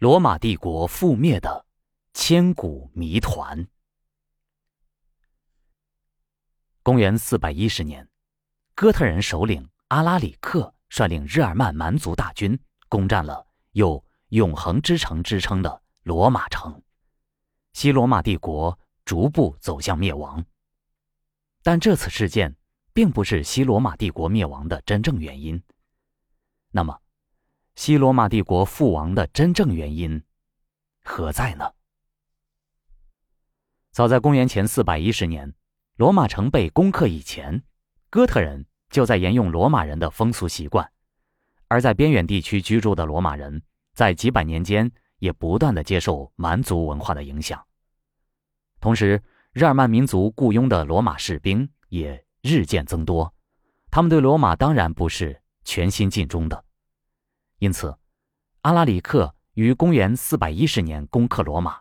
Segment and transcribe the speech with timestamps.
[0.00, 1.66] 罗马帝国覆灭的
[2.14, 3.68] 千古谜团。
[6.82, 8.08] 公元四百一十年，
[8.74, 12.58] 哥特人首领阿拉里克率领日耳曼蛮族大军
[12.88, 14.02] 攻占了有
[14.32, 16.82] “永恒之城”之称的罗马城，
[17.74, 20.42] 西罗马帝国逐步走向灭亡。
[21.62, 22.56] 但这次事件
[22.94, 25.62] 并不是西罗马帝国灭亡的真正原因。
[26.70, 26.98] 那么？
[27.80, 30.22] 西罗马帝国覆亡的真正原因
[31.02, 31.72] 何在呢？
[33.90, 35.54] 早在公元前四百一十年，
[35.96, 37.62] 罗马城被攻克以前，
[38.10, 40.92] 哥特人就在沿用罗马人的风俗习惯，
[41.68, 43.62] 而在边远地区居住的罗马人，
[43.94, 47.64] 在几百年间也不断的接受蛮族文化的影响。
[48.78, 49.22] 同时，
[49.54, 53.34] 日耳曼民族雇佣的罗马士兵也日渐增多，
[53.90, 56.62] 他们对罗马当然不是全心尽忠的。
[57.60, 57.94] 因此，
[58.62, 61.78] 阿拉里克于公元四百一十年攻克罗马，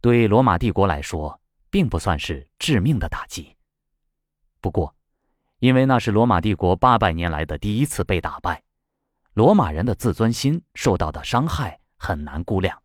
[0.00, 3.54] 对罗马帝国来说并不算是致命的打击。
[4.62, 4.96] 不过，
[5.58, 8.62] 因为那是罗马帝国八百年来的第一次被打败，
[9.34, 12.82] 罗马人的自尊心受到的伤害很难估量，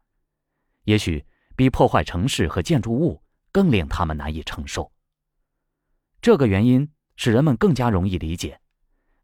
[0.83, 4.91] 也许比破坏城市和建筑物更令他们难以承受。
[6.19, 8.59] 这个原因使人们更加容易理解，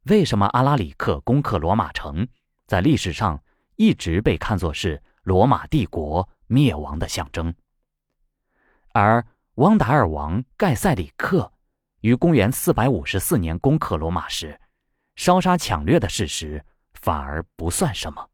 [0.04, 2.26] 为什么阿拉里克攻克罗马城。
[2.70, 3.44] 在历史上
[3.78, 7.52] 一直被看作是罗马帝国灭亡的象征，
[8.94, 11.52] 而汪达尔王盖塞里克
[12.02, 14.62] 于公元四百五十四年攻克罗马时，
[15.16, 18.30] 烧杀抢掠的事实反而不算什么。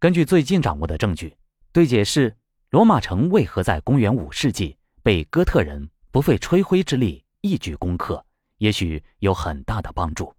[0.00, 1.36] 根据最近掌握的证据，
[1.70, 2.36] 对解释
[2.70, 8.26] 罗马城为何在公元五世纪被哥特人不费吹灰之力一举攻克，
[8.58, 10.34] 也许有很大的帮助。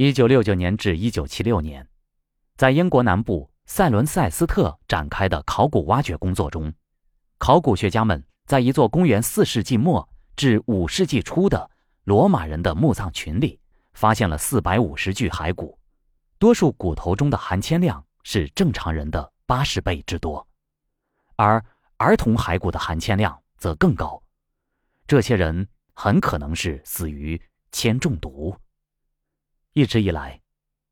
[0.00, 1.84] 一九六九年至一九七六年，
[2.56, 6.72] 在英国南部塞伦塞斯特展开的考古挖掘工作中，
[7.36, 11.68] 考古学家们在一座公元四世纪末至五世纪初的
[12.04, 13.58] 罗马人的墓葬群里，
[13.92, 15.76] 发现了四百五十具骸骨，
[16.38, 20.46] 多数骨头中的含铅量是正常人的八十倍之多，
[21.34, 21.60] 而
[21.96, 24.22] 儿童骸骨的含铅量则更高，
[25.08, 27.42] 这些人很可能是死于
[27.72, 28.56] 铅中毒。
[29.72, 30.40] 一直以来，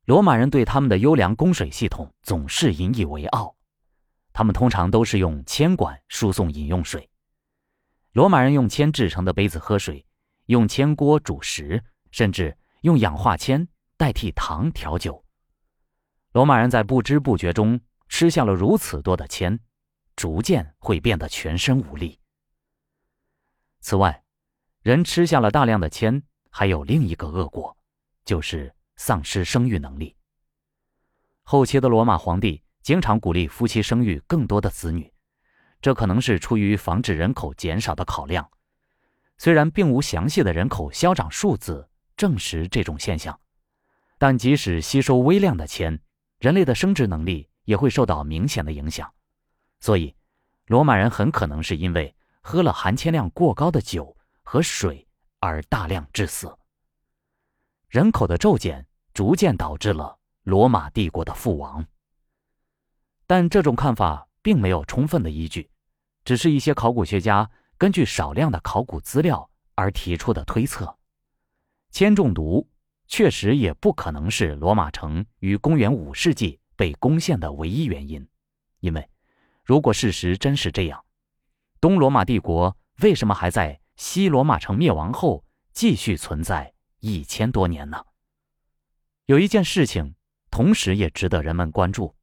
[0.05, 3.55] 罗马人对他们的优良供水系统总是引以为傲。
[4.33, 7.09] 他们通常都是用铅管输送饮用水。
[8.11, 10.05] 罗马人用铅制成的杯子喝水，
[10.45, 13.67] 用铅锅煮食，甚至用氧化铅
[13.97, 15.23] 代替糖调酒。
[16.31, 17.79] 罗马人在不知不觉中
[18.09, 19.59] 吃下了如此多的铅，
[20.15, 22.19] 逐渐会变得全身无力。
[23.81, 24.23] 此外，
[24.81, 27.76] 人吃下了大量的铅，还有另一个恶果，
[28.27, 28.71] 就是。
[28.99, 30.15] 丧失生育能力。
[31.43, 35.13] 后期的罗马皇帝经常鼓励夫妻生育更多的子女，
[35.79, 38.49] 这可能是出于防止人口减少的考量。
[39.37, 43.39] 虽然并无详细的人口消长数字证实这种现象，
[44.17, 46.01] 但即使吸收微量的铅，
[46.39, 49.13] 人类的生殖能力也会受到明显的影响。
[49.79, 50.15] 所以，
[50.65, 55.07] 罗马人很可能是因为喝了含铅量过高的酒和水
[55.39, 56.51] 而大量致死。
[57.89, 61.85] 人口的骤减逐渐导致了罗马帝国的覆亡，
[63.25, 65.69] 但这种看法并没有充分的依据，
[66.25, 70.97] 只是一些考古学家根据少量的考古资料而提出的推测。
[71.89, 72.67] 铅中毒
[73.07, 78.27] 确实也不可能是罗马城于公元五世纪被攻陷的唯一原因，
[78.81, 79.09] 因为
[79.63, 81.05] 如果事实真是这样，
[81.79, 86.73] 东罗马帝国为什么还在西罗马城灭亡后继续存在？
[86.99, 88.05] 一千多年呢。
[89.25, 90.15] 有一件事情，
[90.49, 92.15] 同时也值得人们关注，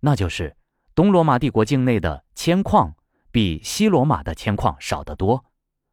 [0.00, 0.56] 那就是
[0.94, 2.96] 东罗马帝国境内的铅矿
[3.30, 5.44] 比西罗马的铅矿少得多，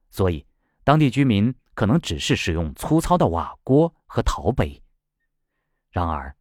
[0.09, 0.46] 所以
[0.84, 4.81] 当地居民可能只是使用粗糙的瓦锅和陶杯。
[5.91, 6.36] 然而，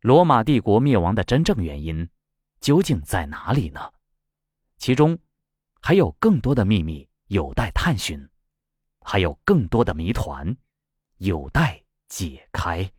[0.00, 2.08] 罗马帝国灭亡的真正原因
[2.60, 3.92] 究竟在哪里呢？
[4.76, 5.18] 其中
[5.80, 8.28] 还有更多的秘密有待探寻，
[9.02, 10.56] 还有更多的谜团。
[11.20, 12.90] 有待解开。